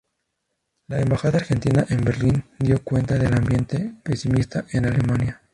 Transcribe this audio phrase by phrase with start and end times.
[0.87, 5.43] La embajada argentina en Berlín dio cuenta del ambiente pesimista en Alemania.